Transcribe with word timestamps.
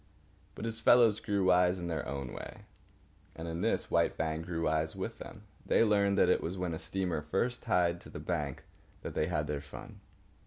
But 0.55 0.65
his 0.65 0.79
fellows 0.79 1.19
grew 1.19 1.43
wise 1.45 1.77
in 1.77 1.85
their 1.85 2.07
own 2.07 2.33
way; 2.33 2.63
and 3.35 3.47
in 3.47 3.61
this 3.61 3.91
White 3.91 4.15
Fang 4.15 4.41
grew 4.41 4.63
wise 4.65 4.95
with 4.95 5.19
them. 5.19 5.43
They 5.63 5.83
learned 5.83 6.17
that 6.17 6.27
it 6.27 6.41
was 6.41 6.57
when 6.57 6.73
a 6.73 6.79
steamer 6.79 7.21
first 7.21 7.61
tied 7.61 8.01
to 8.01 8.09
the 8.09 8.19
bank 8.19 8.63
that 9.03 9.13
they 9.13 9.27
had 9.27 9.45
their 9.45 9.61
fun. 9.61 9.99